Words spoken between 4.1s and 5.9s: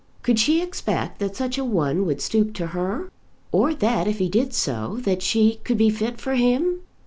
he did so that she could